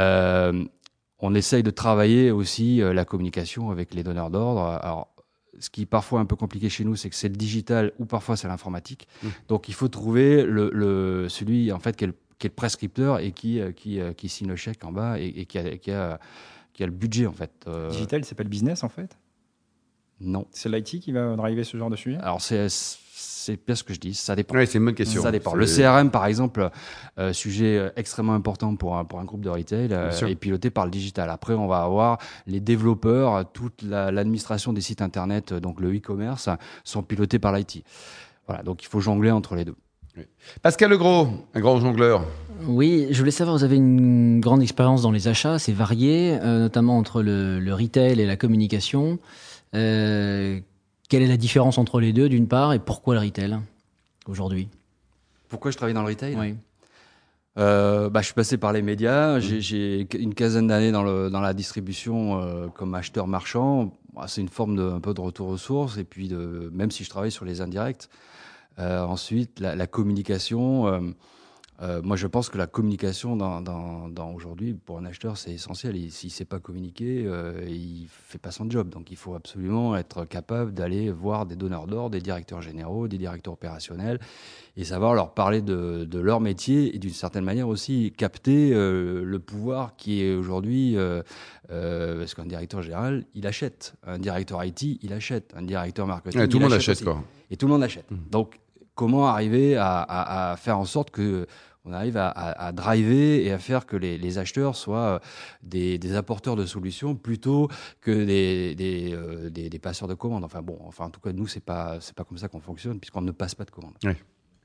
Euh, 0.01 0.65
on 1.21 1.35
essaye 1.35 1.63
de 1.63 1.71
travailler 1.71 2.31
aussi 2.31 2.81
euh, 2.83 2.93
la 2.93 3.05
communication 3.05 3.71
avec 3.71 3.95
les 3.95 4.03
donneurs 4.03 4.31
d'ordre. 4.31 4.79
Alors, 4.83 5.09
ce 5.61 5.71
qui 5.71 5.83
est 5.83 5.87
parfois 5.87 6.21
un 6.21 6.25
peu 6.27 6.37
compliqué 6.37 6.69
chez 6.69 6.85
nous, 6.85 6.95
c'est 6.97 7.11
que 7.11 7.17
c'est 7.17 7.29
le 7.29 7.37
digital 7.37 7.93
ou 7.99 8.05
parfois 8.05 8.37
c'est 8.37 8.47
l'informatique. 8.49 9.09
Mmh. 9.23 9.29
Donc, 9.49 9.69
il 9.69 9.75
faut 9.75 9.89
trouver 9.89 10.45
le, 10.45 10.71
le- 10.73 11.29
celui 11.29 11.73
en 11.73 11.79
fait 11.81 11.97
qui 11.97 12.05
est 12.05 12.09
le, 12.09 12.15
qui 12.39 12.47
est 12.47 12.51
le 12.51 12.55
prescripteur 12.55 13.19
et 13.19 13.33
qui, 13.33 13.61
euh, 13.61 13.73
qui, 13.73 14.01
euh, 14.01 14.13
qui 14.13 14.29
signe 14.29 14.49
le 14.49 14.55
chèque 14.57 14.85
en 14.85 14.93
bas 14.93 15.19
et, 15.19 15.27
et 15.27 15.47
qui, 15.47 15.59
a, 15.59 15.77
qui, 15.77 15.91
a, 15.91 16.21
qui 16.79 16.85
a 16.85 16.87
le 16.87 16.93
budget 16.93 17.27
en 17.27 17.33
fait. 17.33 17.51
Euh, 17.67 17.91
Digital, 17.91 18.25
c'est 18.25 18.37
pas 18.37 18.45
le 18.45 18.49
business 18.49 18.85
en 18.85 18.89
fait? 18.89 19.19
Non. 20.21 20.47
C'est 20.53 20.69
l'IT 20.69 21.01
qui 21.01 21.11
va 21.11 21.35
driver 21.35 21.65
ce 21.65 21.77
genre 21.77 21.91
de 21.91 21.97
sujet? 21.97 22.19
Alors, 22.23 22.41
c'est, 22.41 22.69
c'est 22.69 23.59
bien 23.67 23.75
ce 23.75 23.83
que 23.83 23.93
je 23.93 23.99
dis, 23.99 24.15
ça 24.15 24.37
dépend. 24.37 24.55
Oui, 24.57 24.65
c'est 24.65 24.79
une 24.79 24.85
bonne 24.85 24.95
question. 24.95 25.21
Ça 25.21 25.33
dépend. 25.33 25.51
C'est- 25.51 25.57
Le 25.57 25.67
CRM, 25.67 26.11
par 26.13 26.27
exemple, 26.27 26.71
euh, 27.19 27.33
sujet 27.33 27.77
euh, 27.79 27.91
extrêmement 27.97 28.35
important 28.35 28.77
pour 28.77 28.97
un, 28.97 29.05
pour 29.05 29.19
un 29.19 29.25
groupe 29.25 29.41
de 29.41 29.49
retail, 29.51 29.89
euh, 29.91 30.13
est 30.29 30.37
piloté 30.37 30.71
par 30.71 30.85
le 30.85 30.93
digital. 30.93 31.31
Après, 31.31 31.55
on 31.55 31.67
va 31.67 31.83
avoir 31.83 32.19
les 32.47 32.61
développeurs, 32.61 33.51
toute 33.53 33.83
la- 33.83 34.13
l'administration 34.13 34.73
des 34.73 34.81
sites 34.81 35.03
internet, 35.03 35.51
euh, 35.51 35.59
donc 35.61 35.81
le 35.81 35.93
e-commerce, 35.97 36.49
sont 36.85 37.03
pilotés 37.03 37.41
par 37.41 37.53
l'IT. 37.53 37.83
Voilà, 38.47 38.63
donc 38.63 38.85
il 38.85 38.87
faut 38.87 39.01
jongler 39.01 39.33
entre 39.33 39.57
les 39.57 39.65
deux. 39.65 39.75
Pascal 40.63 40.91
Legros, 40.91 41.29
un 41.55 41.61
grand 41.61 41.79
jongleur. 41.81 42.25
Oui, 42.67 43.07
je 43.11 43.19
voulais 43.19 43.31
savoir, 43.31 43.57
vous 43.57 43.65
avez 43.65 43.77
une 43.77 44.41
grande 44.41 44.63
expérience 44.63 45.03
dans 45.03 45.13
les 45.13 45.29
achats, 45.29 45.59
c'est 45.59 45.73
varié, 45.73 46.39
euh, 46.43 46.61
notamment 46.61 46.99
entre 46.99 47.23
le, 47.23 47.61
le 47.61 47.75
retail 47.75 48.21
et 48.21 48.27
la 48.27 48.37
communication. 48.37 49.19
Euh, 49.75 50.59
quelle 51.09 51.23
est 51.23 51.27
la 51.29 51.37
différence 51.37 51.79
entre 51.79 52.01
les 52.01 52.13
deux, 52.13 52.29
d'une 52.29 52.49
part, 52.49 52.73
et 52.73 52.79
pourquoi 52.79 53.15
le 53.15 53.21
retail 53.21 53.59
aujourd'hui? 54.27 54.69
Pourquoi 55.49 55.71
je 55.71 55.77
travaille 55.77 55.95
dans 55.95 56.03
le 56.03 56.09
retail? 56.09 56.37
Oui. 56.39 56.55
Euh, 57.59 58.09
bah, 58.11 58.21
je 58.21 58.27
suis 58.27 58.35
passé 58.35 58.57
par 58.57 58.73
les 58.73 58.83
médias. 58.83 59.41
J'ai- 59.41 59.61
J'ai 59.61 60.07
une 60.19 60.35
quinzaine 60.35 60.67
d'années 60.69 60.93
dans, 60.93 61.03
le- 61.03 61.29
dans 61.31 61.41
la 61.41 61.55
distribution 61.55 62.41
euh, 62.41 62.67
comme 62.69 62.95
acheteur 62.95 63.27
marchand. 63.27 63.93
Bah, 64.15 64.27
C'est 64.29 64.41
une 64.41 64.49
forme 64.49 64.77
de 64.77 64.83
un 64.83 65.01
peu 65.01 65.13
de 65.15 65.21
retour 65.21 65.49
aux 65.49 65.57
sources. 65.57 65.97
Et 65.99 66.05
puis, 66.05 66.29
de, 66.29 66.71
même 66.73 66.91
si 66.91 67.03
je 67.05 67.11
travaille 67.11 67.33
sur 67.33 67.45
les 67.45 67.61
indirects, 67.61 68.09
euh, 68.79 69.03
ensuite 69.05 69.59
la, 69.61 69.75
la 69.75 69.87
communication. 69.87 70.87
Euh, 71.81 72.03
moi, 72.03 72.17
je 72.17 72.27
pense 72.27 72.49
que 72.49 72.59
la 72.59 72.67
communication 72.67 73.37
dans, 73.37 73.61
dans, 73.61 74.09
dans 74.09 74.33
aujourd'hui 74.33 74.75
pour 74.75 74.99
un 74.99 75.05
acheteur 75.05 75.37
c'est 75.37 75.53
essentiel. 75.53 75.97
Et 75.97 76.11
S'il 76.11 76.29
ne 76.29 76.33
sait 76.33 76.45
pas 76.45 76.59
communiquer, 76.59 77.25
euh, 77.27 77.65
il 77.69 78.09
fait 78.11 78.39
pas 78.39 78.51
son 78.51 78.69
job. 78.69 78.89
Donc, 78.89 79.11
il 79.11 79.17
faut 79.17 79.35
absolument 79.35 79.97
être 79.97 80.25
capable 80.25 80.73
d'aller 80.73 81.11
voir 81.11 81.47
des 81.47 81.55
donneurs 81.57 81.87
d'ordre, 81.87 82.11
des 82.11 82.21
directeurs 82.21 82.63
généraux, 82.63 83.07
des 83.07 83.19
directeurs 83.19 83.53
opérationnels 83.55 84.19
et 84.79 84.85
savoir 84.85 85.13
leur 85.13 85.35
parler 85.35 85.61
de, 85.61 86.05
de 86.05 86.19
leur 86.21 86.41
métier 86.41 86.95
et 86.95 87.01
d'une 87.01 87.13
certaine 87.13 87.45
manière 87.45 87.67
aussi 87.67 88.13
capter 88.17 88.73
euh, 88.73 89.25
le 89.25 89.39
pouvoir 89.41 89.97
qui 89.97 90.23
est 90.23 90.35
aujourd'hui, 90.35 90.97
euh, 90.97 91.21
euh, 91.71 92.21
parce 92.21 92.35
qu'un 92.35 92.47
directeur 92.47 92.83
général, 92.83 93.25
il 93.35 93.47
achète, 93.49 93.95
un 94.07 94.21
directeur 94.21 94.65
IT, 94.65 95.01
il 95.03 95.13
achète, 95.13 95.53
un 95.57 95.63
directeur 95.63 96.07
marketing, 96.07 96.41
Ouais, 96.41 96.47
tout 96.47 96.59
il 96.59 96.61
le 96.61 96.69
monde 96.69 96.75
achète, 96.75 97.03
quoi. 97.03 97.25
Et 97.51 97.57
tout 97.57 97.67
le 97.67 97.73
monde 97.73 97.83
achète. 97.83 98.09
Mhm. 98.09 98.19
Donc, 98.31 98.61
comment 98.99 99.29
arriver 99.29 99.77
à, 99.77 100.01
à- 100.03 100.51
à 100.53 100.57
faire 100.57 100.77
en 100.79 100.85
sorte 100.85 101.11
que 101.11 101.47
on 101.85 101.93
arrive 101.93 102.17
à, 102.19 102.29
à- 102.29 102.67
à 102.67 102.73
driver 102.73 103.47
et 103.47 103.53
à 103.53 103.59
faire 103.59 103.87
que 103.87 103.97
les, 103.97 104.19
les 104.19 104.37
acheteurs 104.39 104.75
soient 104.77 104.99
euh, 105.15 105.19
des, 105.63 105.97
des 105.99 106.15
apporteurs 106.17 106.57
de 106.57 106.67
solutions 106.67 107.15
plutôt 107.15 107.69
que 108.03 108.11
des, 108.11 108.75
des, 108.75 109.13
euh, 109.15 109.49
des- 109.51 109.71
des 109.71 109.79
passeurs 109.79 110.09
de 110.09 110.15
commandes. 110.15 110.45
Enfin 110.45 110.61
bon, 110.63 110.79
enfin 110.87 111.05
en 111.07 111.11
tout 111.11 111.21
cas 111.21 111.33
nous 111.33 111.47
c'est 111.47 111.65
pas 111.65 111.97
c'est 112.01 112.15
pas 112.15 112.25
comme 112.25 112.37
ça 112.39 112.49
qu'on 112.49 112.61
fonctionne 112.61 112.99
puisqu'on 113.01 113.23
ne 113.23 113.31
passe 113.31 113.55
pas 113.55 113.65
de 113.65 113.71
commandes. 113.71 113.95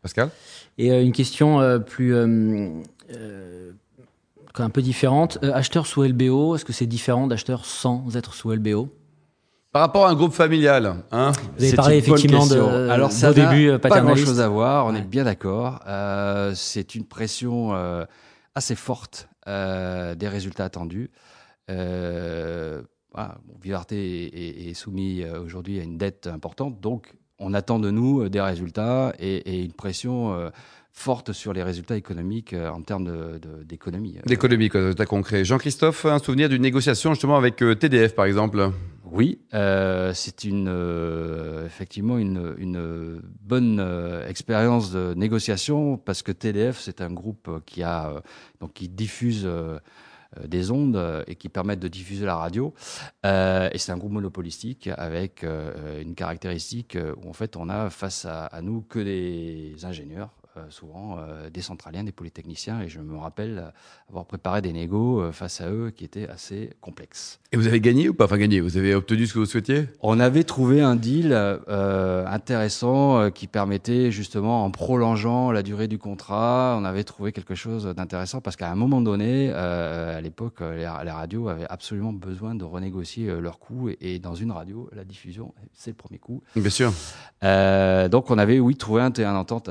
Pascal? 0.02 0.30
Et 0.78 0.92
euh, 0.92 1.02
une 1.04 1.14
question 1.14 1.62
euh, 1.62 1.80
plus. 1.80 2.14
euh, 2.14 2.82
euh, 3.12 3.72
un 4.60 4.70
peu 4.70 4.82
différente. 4.82 5.40
Euh, 5.44 5.52
acheteur 5.54 5.88
sous 5.88 6.04
LBO, 6.04 6.56
est-ce 6.56 6.66
que 6.66 6.74
c'est 6.74 6.86
différent 6.86 7.26
d'acheteur 7.28 7.66
sans 7.66 8.16
être 8.18 8.34
sous 8.34 8.52
LBO 8.52 8.90
Par 9.74 9.82
rapport 9.82 10.06
à 10.06 10.12
un 10.12 10.14
groupe 10.14 10.34
familial, 10.34 10.98
hein 11.12 11.32
Vous 11.58 11.64
avez 11.66 11.76
parlé 11.76 11.98
effectivement 11.98 12.46
de, 12.46 12.54
question. 12.54 12.68
Alors, 12.92 13.10
de 13.10 13.14
ça 13.14 13.34
débuts 13.34 13.70
euh, 13.70 13.80
pas 13.80 13.90
grand 13.90 13.98
paternalistes. 13.98 14.28
chose 14.28 14.40
à 14.40 14.48
voir, 14.48 14.86
on 14.86 14.94
Ouais. 14.94 15.00
est 15.00 15.02
bien 15.02 15.24
d'accord. 15.24 15.80
Euh, 15.88 16.54
c'est 16.56 16.94
une 16.94 17.06
pression 17.06 17.74
euh, 17.74 18.06
assez 18.54 18.76
forte 18.76 19.28
euh, 19.48 20.14
des 20.14 20.28
résultats 20.28 20.66
attendus. 20.66 21.10
Euh, 21.72 22.84
voilà, 23.16 23.38
bon, 23.48 23.56
Vivarté 23.64 24.26
est, 24.26 24.28
est- 24.28 24.70
est 24.70 24.74
soumis 24.76 25.24
euh, 25.24 25.42
aujourd'hui 25.42 25.80
à 25.80 25.84
une 25.84 25.98
dette 25.98 26.28
importante, 26.28 26.80
donc 26.80 27.14
on 27.40 27.56
attend 27.56 27.80
de 27.80 27.90
nous 27.90 28.30
des 28.30 28.42
résultats 28.42 29.14
et, 29.20 29.38
et 29.38 29.64
une 29.64 29.74
pression 29.74 30.52
forte 30.92 31.34
sur 31.34 31.52
les 31.52 31.64
résultats 31.64 31.98
économiques 31.98 32.54
en 32.54 32.82
termes 32.84 33.40
d'économie. 33.66 34.18
D'économie, 34.28 34.70
résultats 34.72 35.08
concrets. 35.08 35.44
Jean-Christophe, 35.44 36.06
un 36.06 36.20
souvenir 36.20 36.48
d'une 36.48 36.62
négociation 36.62 37.10
justement 37.14 37.36
avec 37.36 37.56
TDF, 37.58 38.14
par 38.16 38.26
exemple? 38.26 38.70
Oui, 39.14 39.40
euh, 39.54 40.12
c'est 40.16 40.44
une 40.44 40.68
euh, 40.68 41.68
effectivement 41.68 42.18
une, 42.18 43.22
bonne 43.42 43.80
euh, 43.80 44.28
expérience 44.28 44.92
de 44.92 45.14
négociation 45.14 45.98
parce 45.98 46.24
que 46.24 46.32
TDF 46.32 46.80
c'est 46.80 47.00
un 47.00 47.12
groupe 47.12 47.62
qui 47.68 47.84
a 47.84 48.24
donc 48.60 48.74
qui 48.74 48.90
diffuse 48.90 49.48
des 50.48 50.72
ondes 50.72 51.24
et 51.28 51.36
qui 51.36 51.48
permettent 51.48 51.80
de 51.80 51.88
diffuser 51.88 52.26
la 52.26 52.38
radio. 52.38 52.74
et 53.24 53.78
c'est 53.78 53.92
un 53.92 53.98
groupe 53.98 54.14
monopolistique 54.14 54.90
avec 54.98 55.46
une 56.02 56.16
caractéristique 56.16 56.98
où 57.24 57.30
en 57.30 57.34
fait 57.34 57.56
on 57.56 57.70
a 57.70 57.92
face 57.92 58.26
à, 58.26 58.48
à 58.48 58.64
nous 58.64 58.82
que 58.82 58.98
des 58.98 59.86
ingénieurs 59.86 60.32
euh, 60.43 60.43
souvent 60.70 61.18
euh, 61.18 61.50
des 61.50 61.62
centraliens, 61.62 62.04
des 62.04 62.12
polytechniciens, 62.12 62.82
et 62.82 62.90
je 62.90 63.00
me 63.00 63.18
rappelle 63.18 63.72
avoir 64.10 64.26
préparé 64.26 64.62
des 64.62 64.74
négos 64.74 65.22
euh, 65.22 65.32
face 65.32 65.62
à 65.62 65.70
eux 65.70 65.92
qui 65.96 66.06
étaient 66.06 66.28
assez 66.28 66.72
complexes. 66.82 67.40
Et 67.52 67.58
vous 67.58 67.68
avez 67.68 67.82
gagné 67.82 68.10
ou 68.10 68.14
pas? 68.14 68.26
Enfin 68.26 68.38
gagné, 68.38 68.62
vous 68.62 68.78
avez 68.78 68.96
obtenu 68.96 69.28
ce 69.28 69.34
que 69.34 69.40
vous 69.40 69.46
souhaitiez? 69.46 69.88
On 70.02 70.20
avait 70.20 70.44
trouvé 70.44 70.82
un 70.82 70.96
deal 70.96 71.34
intéressant 71.34 73.30
qui 73.32 73.48
permettait 73.48 74.12
justement, 74.12 74.66
en 74.66 74.72
prolongeant 74.72 75.52
la 75.52 75.62
durée 75.62 75.88
du 75.88 75.98
contrat, 75.98 76.76
on 76.80 76.86
avait 76.86 77.04
trouvé 77.04 77.32
quelque 77.32 77.54
chose 77.54 77.86
d'intéressant 77.86 78.42
parce 78.42 78.56
qu'à 78.56 78.72
un 78.72 78.76
moment 78.76 79.02
donné, 79.02 79.52
à 79.52 80.20
l'époque, 80.22 80.62
les, 80.62 80.88
radios 80.88 81.48
avaient 81.48 81.68
absolument 81.70 82.12
besoin 82.12 82.56
de 82.56 82.64
renégocier 82.64 83.28
leurs 83.40 83.60
coûts, 83.60 83.90
et, 84.02 84.18
dans 84.18 84.34
une 84.34 84.52
radio, 84.52 84.90
la 84.96 85.04
diffusion, 85.04 85.54
c'est 85.74 85.92
le 85.92 85.96
premier 85.96 86.18
coût. 86.18 86.42
Bien 86.56 86.70
sûr. 86.70 86.92
donc 88.10 88.32
on 88.32 88.38
avait, 88.40 88.60
oui, 88.60 88.76
trouvé 88.76 89.02
un, 89.04 89.12
un 89.16 89.36
entente 89.36 89.70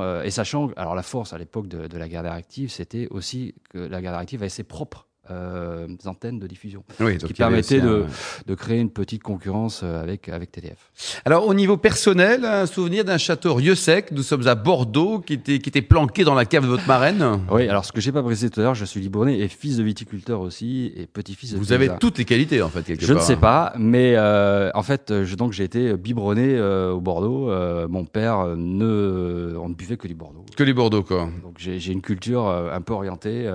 euh, 0.00 0.22
et 0.22 0.30
sachant, 0.30 0.70
alors 0.76 0.94
la 0.94 1.02
force 1.02 1.32
à 1.32 1.38
l'époque 1.38 1.68
de, 1.68 1.86
de, 1.86 1.98
la 1.98 2.08
guerre 2.08 2.30
active, 2.30 2.70
c'était 2.70 3.08
aussi 3.10 3.54
que 3.70 3.78
la 3.78 4.00
guerre 4.00 4.14
active 4.14 4.42
avait 4.42 4.48
ses 4.48 4.64
propres 4.64 5.06
euh, 5.30 5.86
antennes 6.06 6.38
de 6.38 6.46
diffusion, 6.46 6.82
oui, 6.98 7.18
qui 7.18 7.34
permettaient 7.34 7.80
de, 7.80 8.04
de, 8.46 8.54
créer 8.54 8.80
une 8.80 8.90
petite 8.90 9.22
concurrence 9.22 9.82
euh, 9.84 10.02
avec, 10.02 10.28
avec 10.28 10.50
TDF. 10.50 10.90
Alors 11.24 11.46
au 11.46 11.54
niveau 11.54 11.76
personnel, 11.76 12.44
un 12.44 12.66
souvenir 12.66 13.04
d'un 13.04 13.18
château 13.18 13.54
Rieux-Sec, 13.54 14.12
nous 14.12 14.22
sommes 14.22 14.48
à 14.48 14.54
Bordeaux, 14.54 15.20
qui 15.20 15.34
était, 15.34 15.58
qui 15.58 15.68
était 15.68 15.82
planqué 15.82 16.24
dans 16.24 16.34
la 16.34 16.46
cave 16.46 16.64
de 16.64 16.68
votre 16.68 16.86
marraine 16.86 17.24
Oui, 17.50 17.68
alors 17.68 17.84
ce 17.84 17.92
que 17.92 18.00
j'ai 18.00 18.12
pas 18.12 18.22
précisé 18.22 18.50
tout 18.50 18.60
à 18.60 18.64
l'heure, 18.64 18.74
je 18.74 18.84
suis 18.84 19.00
libournais 19.00 19.38
et 19.38 19.48
fils 19.48 19.76
de 19.76 19.82
viticulteur 19.82 20.40
aussi, 20.40 20.92
et 20.96 21.06
petit-fils 21.06 21.52
de 21.52 21.58
Vous 21.58 21.72
avez 21.72 21.90
toutes 22.00 22.18
les 22.18 22.24
qualités 22.24 22.62
en 22.62 22.70
fait, 22.70 22.82
quelque 22.82 23.02
je 23.02 23.12
part. 23.12 23.16
Je 23.16 23.20
ne 23.20 23.26
sais 23.26 23.40
pas, 23.40 23.72
mais 23.78 24.14
euh, 24.16 24.70
en 24.74 24.82
fait, 24.82 25.12
je, 25.24 25.34
donc 25.36 25.52
j'ai 25.52 25.64
été 25.64 25.96
biberonné 25.96 26.56
euh, 26.56 26.92
au 26.92 27.00
Bordeaux. 27.00 27.50
Mon 27.88 28.04
père, 28.04 28.56
ne, 28.56 29.54
on 29.60 29.68
ne 29.68 29.74
buvait 29.74 29.96
que 29.96 30.08
du 30.08 30.14
Bordeaux. 30.14 30.44
Que 30.56 30.64
du 30.64 30.74
Bordeaux, 30.74 31.02
quoi. 31.02 31.28
Donc 31.42 31.56
j'ai 31.58 31.92
une 31.92 32.02
culture 32.02 32.48
un 32.48 32.80
peu 32.80 32.94
orientée. 32.94 33.46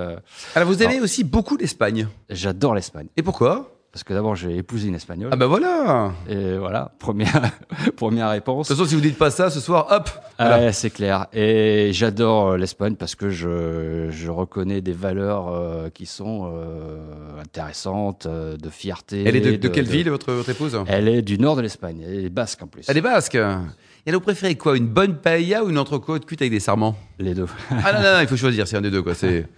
alors 0.54 0.68
vous 0.68 0.82
avez 0.82 1.00
aussi 1.00 1.24
beaucoup 1.24 1.56
l'Espagne. 1.66 2.06
J'adore 2.30 2.76
l'Espagne. 2.76 3.08
Et 3.16 3.24
pourquoi? 3.24 3.72
Parce 3.90 4.04
que 4.04 4.12
d'abord, 4.12 4.36
j'ai 4.36 4.56
épousé 4.56 4.86
une 4.86 4.94
espagnole. 4.94 5.30
Ah 5.32 5.36
ben 5.36 5.46
voilà 5.46 6.12
Et 6.28 6.56
voilà, 6.58 6.92
première, 7.00 7.50
première 7.96 8.30
réponse. 8.30 8.68
De 8.68 8.74
toute 8.74 8.76
façon, 8.78 8.88
si 8.88 8.94
vous 8.94 9.00
dites 9.00 9.18
pas 9.18 9.32
ça 9.32 9.50
ce 9.50 9.58
soir, 9.58 9.88
hop 9.90 10.08
voilà. 10.38 10.72
C'est 10.72 10.90
clair. 10.90 11.26
Et 11.32 11.90
j'adore 11.92 12.50
euh, 12.50 12.56
l'Espagne 12.56 12.94
parce 12.94 13.16
que 13.16 13.30
je, 13.30 14.10
je 14.12 14.30
reconnais 14.30 14.80
des 14.80 14.92
valeurs 14.92 15.48
euh, 15.48 15.88
qui 15.88 16.06
sont 16.06 16.52
euh, 16.54 17.00
intéressantes, 17.40 18.26
euh, 18.26 18.56
de 18.56 18.70
fierté. 18.70 19.24
Elle 19.26 19.34
est 19.34 19.40
de, 19.40 19.56
de 19.56 19.68
quelle 19.68 19.88
ville, 19.88 20.08
votre, 20.08 20.32
votre 20.32 20.50
épouse? 20.50 20.78
Elle 20.86 21.08
est 21.08 21.22
du 21.22 21.36
nord 21.36 21.56
de 21.56 21.62
l'Espagne, 21.62 22.04
elle 22.06 22.26
est 22.26 22.28
basque 22.28 22.62
en 22.62 22.68
plus. 22.68 22.84
Elle 22.86 22.98
est 22.98 23.00
basque 23.00 23.34
Et 23.34 23.38
alors, 23.38 24.20
vous 24.20 24.20
préférez 24.20 24.54
quoi? 24.54 24.76
Une 24.76 24.86
bonne 24.86 25.16
paella 25.16 25.64
ou 25.64 25.70
une 25.70 25.78
entrecôte 25.78 26.26
cuite 26.26 26.42
avec 26.42 26.52
des 26.52 26.60
sarments? 26.60 26.96
Les 27.18 27.34
deux. 27.34 27.46
ah 27.70 27.92
non, 27.92 28.02
non, 28.02 28.12
non, 28.12 28.20
il 28.20 28.28
faut 28.28 28.36
choisir, 28.36 28.68
c'est 28.68 28.76
un 28.76 28.82
des 28.82 28.92
deux, 28.92 29.02
quoi. 29.02 29.14
C'est... 29.14 29.48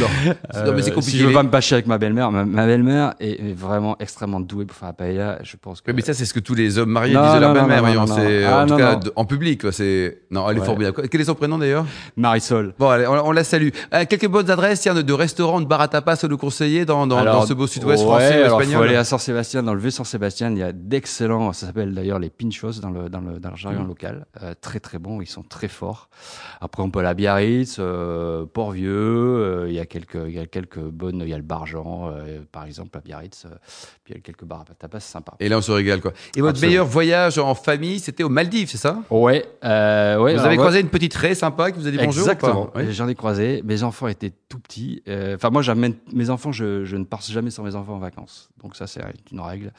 Non, 0.00 0.06
euh, 0.54 0.72
mais 0.74 0.82
c'est 0.82 0.92
compliqué. 0.92 1.18
Si 1.18 1.18
je 1.18 1.26
veux 1.26 1.32
pas 1.32 1.42
me 1.42 1.50
pâcher 1.50 1.74
avec 1.74 1.86
ma 1.86 1.98
belle-mère, 1.98 2.30
ma, 2.30 2.44
ma 2.44 2.66
belle-mère 2.66 3.14
est, 3.20 3.30
est, 3.30 3.54
vraiment 3.54 3.96
extrêmement 3.98 4.40
douée 4.40 4.64
pour 4.64 4.76
faire 4.76 4.88
la 4.88 4.92
paella. 4.92 5.38
Je 5.42 5.56
pense 5.56 5.80
que. 5.80 5.90
Oui, 5.90 5.96
mais 5.96 6.02
ça, 6.02 6.14
c'est 6.14 6.24
ce 6.24 6.34
que 6.34 6.40
tous 6.40 6.54
les 6.54 6.78
hommes 6.78 6.90
mariés 6.90 7.14
non, 7.14 7.22
disent 7.22 7.30
à 7.30 7.40
leur 7.40 7.54
belle-mère. 7.54 7.80
Voyons, 7.80 8.06
c'est 8.06 8.44
ah, 8.44 8.64
en 8.64 8.66
tout 8.66 8.76
cas 8.76 9.00
en 9.16 9.24
public. 9.24 9.62
C'est 9.72 10.22
non, 10.30 10.48
elle 10.48 10.56
est 10.56 10.60
ouais. 10.60 10.66
formidable. 10.66 11.08
Quel 11.08 11.20
est 11.20 11.24
son 11.24 11.34
prénom 11.34 11.58
d'ailleurs? 11.58 11.86
Marisol. 12.16 12.74
Bon, 12.78 12.88
allez, 12.88 13.06
on, 13.06 13.28
on 13.28 13.32
la 13.32 13.44
salue. 13.44 13.68
Euh, 13.94 14.04
quelques 14.08 14.28
bonnes 14.28 14.50
adresses, 14.50 14.80
tiens, 14.80 14.94
de, 14.94 15.12
restaurants, 15.12 15.60
de 15.60 15.66
bar 15.66 15.80
à 15.80 15.88
tapas 15.88 16.24
à 16.24 16.28
nous 16.28 16.38
conseiller 16.38 16.84
dans, 16.84 17.06
dans, 17.06 17.18
alors, 17.18 17.40
dans 17.40 17.46
ce 17.46 17.54
beau 17.54 17.66
sud-ouest 17.66 18.02
ouais, 18.02 18.08
français 18.08 18.42
alors, 18.42 18.60
espagnol. 18.60 18.82
faut 18.82 18.88
aller 18.88 18.96
à 18.96 19.04
San-Sébastien, 19.04 19.62
dans 19.62 19.74
le 19.74 19.80
vieux 19.80 19.90
San-Sébastien. 19.90 20.50
Il 20.50 20.58
y 20.58 20.62
a 20.62 20.72
d'excellents. 20.72 21.52
Ça 21.52 21.66
s'appelle 21.66 21.94
d'ailleurs 21.94 22.18
les 22.18 22.30
pinchos 22.30 22.80
dans 22.80 22.90
le 22.90 23.08
dans 23.08 23.20
le 23.20 23.38
dans 23.38 23.50
le 23.50 23.56
jargon 23.56 23.84
mmh. 23.84 23.88
local. 23.88 24.26
Euh, 24.42 24.54
très 24.60 24.80
très 24.80 24.98
bons. 24.98 25.20
Ils 25.20 25.26
sont 25.26 25.42
très 25.42 25.68
forts. 25.68 26.08
Après, 26.60 26.82
on 26.82 26.90
peut 26.90 27.00
aller 27.00 27.08
à 27.08 27.14
Biarritz, 27.14 27.76
euh, 27.78 28.44
Port-Vieux. 28.46 29.68
Il 29.78 29.80
y 29.80 29.82
a 29.82 29.86
quelques 29.86 30.18
il 30.26 30.34
y 30.34 30.40
a 30.40 30.46
quelques 30.46 30.80
bonnes. 30.80 31.20
Il 31.24 31.28
y 31.28 31.34
a 31.34 31.36
le 31.36 31.44
Bargeant, 31.44 32.10
euh, 32.10 32.40
par 32.50 32.64
exemple, 32.64 32.98
à 32.98 33.00
Biarritz. 33.00 33.44
Euh, 33.44 33.50
puis 34.02 34.12
il 34.12 34.16
y 34.16 34.18
a 34.18 34.20
quelques 34.20 34.44
bars 34.44 34.64
à 34.68 34.74
tapas, 34.74 34.98
c'est 34.98 35.12
sympa. 35.12 35.34
Et 35.38 35.48
là, 35.48 35.58
on 35.58 35.60
se 35.60 35.70
régale, 35.70 36.00
quoi. 36.00 36.12
Et 36.34 36.40
votre 36.40 36.50
Absolument. 36.50 36.70
meilleur 36.70 36.86
voyage 36.86 37.38
en 37.38 37.54
famille, 37.54 38.00
c'était 38.00 38.24
aux 38.24 38.28
Maldives, 38.28 38.68
c'est 38.70 38.76
ça? 38.76 39.04
Ouais. 39.08 39.46
Euh, 39.64 40.18
ouais 40.18 40.34
vous 40.34 40.40
avez 40.40 40.56
croisé 40.56 40.80
une 40.80 40.88
petite 40.88 41.14
raie 41.14 41.36
sympa 41.36 41.70
qui 41.70 41.78
vous 41.78 41.86
a 41.86 41.92
dit 41.92 41.98
bonjour 41.98 42.22
Exactement. 42.24 42.70
Oui. 42.74 42.92
J'en 42.92 43.06
ai 43.06 43.14
croisé. 43.14 43.62
Mes 43.64 43.84
enfants 43.84 44.08
étaient 44.08 44.32
tout 44.48 44.58
petits. 44.58 45.02
Enfin, 45.06 45.50
moi, 45.50 45.62
j'amène 45.62 45.94
mes 46.12 46.28
enfants. 46.28 46.50
Je, 46.50 46.84
je 46.84 46.96
ne 46.96 47.04
pars 47.04 47.22
jamais 47.22 47.50
sans 47.50 47.62
mes 47.62 47.76
enfants 47.76 47.94
en 47.94 48.00
vacances. 48.00 48.50
Donc 48.60 48.74
ça, 48.74 48.88
c'est 48.88 49.02
une 49.30 49.40
règle. 49.40 49.72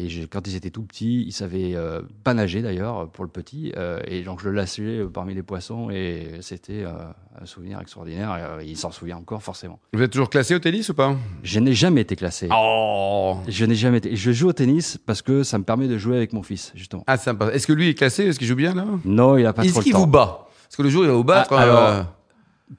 Et 0.00 0.26
quand 0.26 0.46
ils 0.46 0.56
étaient 0.56 0.70
tout 0.70 0.82
petits, 0.82 1.24
ils 1.26 1.32
savaient 1.32 1.74
euh, 1.74 2.00
pas 2.24 2.32
nager 2.32 2.62
d'ailleurs 2.62 3.08
pour 3.10 3.24
le 3.24 3.30
petit. 3.30 3.72
Euh, 3.76 4.00
et 4.06 4.22
donc 4.22 4.40
je 4.40 4.48
le 4.48 4.54
lâchais 4.54 5.04
parmi 5.12 5.34
les 5.34 5.42
poissons 5.42 5.90
et 5.90 6.38
c'était 6.40 6.84
euh, 6.84 6.92
un 7.40 7.44
souvenir 7.44 7.80
extraordinaire. 7.80 8.58
Il 8.64 8.76
s'en 8.76 8.90
souvient 8.90 9.18
encore 9.18 9.42
forcément. 9.42 9.78
Vous 9.92 10.02
êtes 10.02 10.10
toujours 10.10 10.30
classé 10.30 10.54
au 10.54 10.58
tennis 10.58 10.88
ou 10.88 10.94
pas? 10.94 11.14
Je 11.42 11.60
n'ai 11.60 11.74
jamais 11.74 12.00
été 12.00 12.16
classé. 12.16 12.48
Oh 12.50 13.36
Je 13.46 13.64
n'ai 13.66 13.74
jamais 13.74 13.98
été. 13.98 14.16
Je 14.16 14.32
joue 14.32 14.48
au 14.48 14.52
tennis 14.52 14.98
parce 15.04 15.20
que 15.20 15.42
ça 15.42 15.58
me 15.58 15.64
permet 15.64 15.86
de 15.86 15.98
jouer 15.98 16.16
avec 16.16 16.32
mon 16.32 16.42
fils 16.42 16.72
justement. 16.74 17.04
Ah 17.06 17.18
sympa. 17.18 17.52
Est-ce 17.52 17.66
que 17.66 17.72
lui 17.72 17.88
est 17.88 17.94
classé? 17.94 18.24
Est-ce 18.24 18.38
qu'il 18.38 18.48
joue 18.48 18.56
bien 18.56 18.74
là? 18.74 18.86
Non, 19.04 19.36
il 19.36 19.44
a 19.44 19.52
pas. 19.52 19.64
Est-ce 19.64 19.80
qu'il 19.80 19.94
vous 19.94 20.06
bat? 20.06 20.46
Parce 20.64 20.76
que 20.76 20.82
le 20.82 20.88
jour 20.88 21.04
il 21.04 21.08
va 21.08 21.14
vous 21.14 21.24
battre. 21.24 21.52
Ah, 21.52 21.62
alors, 21.62 22.06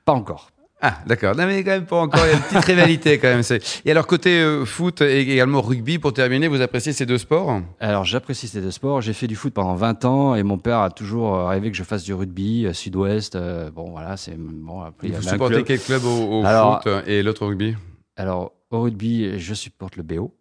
pas 0.06 0.14
encore. 0.14 0.50
Ah, 0.84 0.98
d'accord. 1.06 1.36
Non, 1.36 1.46
mais 1.46 1.64
quand 1.64 1.72
même 1.72 1.86
pas 1.86 1.98
encore. 1.98 2.22
Il 2.26 2.30
y 2.30 2.34
a 2.34 2.38
une 2.38 2.42
petite 2.42 2.66
rivalité 2.66 3.20
quand 3.20 3.28
même. 3.28 3.44
Et 3.86 3.92
alors, 3.92 4.08
côté 4.08 4.40
euh, 4.42 4.66
foot 4.66 5.02
et 5.02 5.20
également 5.20 5.62
rugby, 5.62 6.00
pour 6.00 6.12
terminer, 6.12 6.48
vous 6.48 6.62
appréciez 6.62 6.92
ces 6.92 7.06
deux 7.06 7.20
sports? 7.20 7.62
Alors, 7.80 8.04
j'apprécie 8.04 8.48
ces 8.48 8.62
deux 8.62 8.72
sports. 8.72 9.02
J'ai 9.02 9.14
fait 9.14 9.28
du 9.28 9.36
foot 9.36 9.54
pendant 9.54 9.76
20 9.76 10.06
ans 10.06 10.36
et 10.36 10.42
mon 10.42 10.58
père 10.58 10.80
a 10.80 10.90
toujours 10.90 11.48
rêvé 11.48 11.70
que 11.70 11.78
je 11.78 11.84
fasse 11.84 12.04
du 12.04 12.14
rugby, 12.16 12.66
euh, 12.66 12.74
sud-ouest. 12.74 13.36
Euh, 13.36 13.70
bon, 13.70 13.92
voilà, 13.92 14.18
c'est. 14.18 14.36
Bon, 14.38 14.82
après, 14.82 15.10
vous 15.10 15.22
supportez 15.22 15.56
club. 15.56 15.66
quel 15.66 15.80
club 15.80 16.04
au, 16.04 16.42
au 16.42 16.46
alors, 16.46 16.82
foot 16.82 16.92
et 17.06 17.22
l'autre 17.22 17.46
rugby? 17.46 17.76
Alors, 18.16 18.54
au 18.72 18.82
rugby, 18.82 19.38
je 19.38 19.54
supporte 19.54 19.98
le 19.98 20.04
BO. 20.04 20.34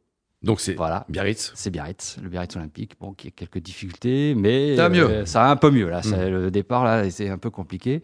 Donc 0.42 0.61
c'est 0.61 0.73
voilà. 0.73 1.04
Biarritz. 1.11 1.52
C'est 1.54 1.68
Biarritz, 1.68 2.16
le 2.23 2.30
Biarritz 2.30 2.56
Olympique, 2.56 2.92
bon, 2.99 3.12
qui 3.12 3.28
a 3.28 3.30
quelques 3.30 3.59
difficultés, 3.59 4.35
mais 4.35 4.75
ça 4.75 4.85
va 4.85 4.88
mieux. 4.88 5.04
Euh, 5.04 5.26
ça 5.26 5.40
va 5.40 5.50
un 5.50 5.56
peu 5.56 5.70
mieux 5.70 5.90
là. 5.90 6.00
Mmh. 6.02 6.28
Le 6.30 6.50
départ 6.50 6.82
là, 6.82 7.11
c'est 7.11 7.28
un 7.28 7.37
peu 7.37 7.50
compliqué. 7.50 8.02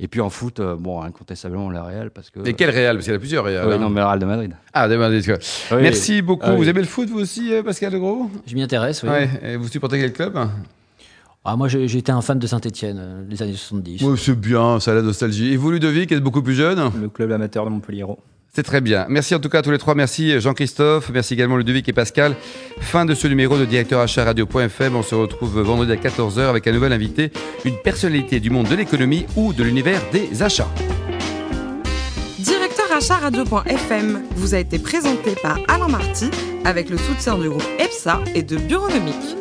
Et 0.00 0.08
puis 0.08 0.20
en 0.20 0.28
foot, 0.28 0.58
euh, 0.58 0.74
bon, 0.74 1.00
incontestablement 1.02 1.70
le 1.70 1.80
Real 1.80 2.10
parce 2.10 2.30
que. 2.30 2.40
Et 2.44 2.54
quel 2.54 2.70
Real? 2.70 2.96
Parce 2.96 3.04
qu'il 3.04 3.12
y 3.12 3.14
en 3.14 3.18
a 3.18 3.20
plusieurs 3.20 3.44
Real. 3.44 3.68
Oui, 3.68 3.74
hein. 3.74 3.78
non, 3.78 3.88
mais 3.88 4.00
le 4.00 4.06
Real 4.06 4.18
de 4.18 4.26
Madrid. 4.26 4.56
Ah, 4.72 4.88
de 4.88 4.96
Madrid. 4.96 5.22
Oui. 5.28 5.76
Merci 5.80 6.22
beaucoup. 6.22 6.42
Ah, 6.44 6.54
oui. 6.54 6.56
Vous 6.56 6.68
aimez 6.68 6.80
le 6.80 6.86
foot 6.86 7.08
vous 7.08 7.20
aussi, 7.20 7.52
euh, 7.52 7.62
Pascal 7.62 7.92
De 7.92 7.98
Gros? 7.98 8.30
Je 8.46 8.54
m'y 8.56 8.62
intéresse, 8.62 9.04
oui. 9.04 9.08
Ouais. 9.08 9.30
Et 9.44 9.56
vous 9.56 9.68
supportez 9.68 10.00
quel 10.00 10.12
club? 10.12 10.36
Ah, 11.44 11.54
moi, 11.54 11.68
j'étais 11.68 12.10
un 12.10 12.20
fan 12.20 12.40
de 12.40 12.46
Saint-Etienne, 12.48 13.24
les 13.30 13.40
années 13.40 13.52
70. 13.52 14.02
Oui, 14.02 14.18
c'est 14.18 14.34
bien, 14.34 14.80
ça 14.80 14.90
a 14.90 14.94
la 14.94 15.02
nostalgie. 15.02 15.52
Et 15.52 15.56
vous, 15.56 15.70
Ludovic, 15.70 16.10
êtes 16.10 16.20
beaucoup 16.20 16.42
plus 16.42 16.54
jeune? 16.54 16.90
Le 17.00 17.08
club 17.08 17.30
amateur 17.30 17.64
de 17.64 17.70
Montpellier. 17.70 18.04
C'est 18.56 18.62
très 18.62 18.80
bien. 18.80 19.04
Merci 19.10 19.34
en 19.34 19.38
tout 19.38 19.50
cas 19.50 19.58
à 19.58 19.62
tous 19.62 19.70
les 19.70 19.76
trois. 19.76 19.94
Merci 19.94 20.40
Jean-Christophe. 20.40 21.10
Merci 21.12 21.34
également 21.34 21.58
Ludovic 21.58 21.90
et 21.90 21.92
Pascal. 21.92 22.34
Fin 22.80 23.04
de 23.04 23.12
ce 23.14 23.28
numéro 23.28 23.58
de 23.58 23.66
Directeur. 23.66 24.02
On 24.02 24.06
se 24.06 25.14
retrouve 25.14 25.60
vendredi 25.60 25.92
à 25.92 25.96
14h 25.96 26.40
avec 26.40 26.66
un 26.66 26.72
nouvel 26.72 26.94
invité, 26.94 27.30
une 27.66 27.76
personnalité 27.76 28.40
du 28.40 28.48
monde 28.48 28.66
de 28.66 28.74
l'économie 28.74 29.26
ou 29.36 29.52
de 29.52 29.62
l'univers 29.62 30.00
des 30.10 30.42
achats. 30.42 30.70
Directeur 32.38 32.86
Achat 32.96 33.16
Radio.fm 33.16 34.22
vous 34.36 34.54
a 34.54 34.58
été 34.58 34.78
présenté 34.78 35.34
par 35.42 35.58
Alain 35.68 35.88
Marty 35.88 36.30
avec 36.64 36.88
le 36.88 36.96
soutien 36.96 37.36
du 37.36 37.50
groupe 37.50 37.68
EPSA 37.78 38.22
et 38.34 38.42
de 38.42 38.56
Bureaunomique. 38.56 39.36